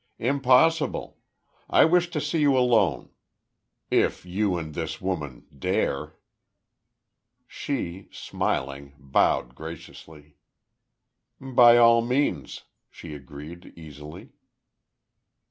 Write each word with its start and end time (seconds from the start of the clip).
"Impossible.... 0.17 1.19
I 1.69 1.85
wish 1.85 2.09
to 2.09 2.19
see 2.19 2.39
you 2.39 2.57
alone 2.57 3.11
if 3.91 4.25
you, 4.25 4.57
and 4.57 4.73
this 4.73 4.99
woman 4.99 5.45
dare." 5.55 6.17
She, 7.45 8.07
smiling, 8.11 8.95
bowed, 8.97 9.53
graciously. 9.53 10.37
"By 11.39 11.77
all 11.77 12.01
means," 12.01 12.63
she 12.89 13.13
agreed, 13.13 13.73
easily. 13.75 14.31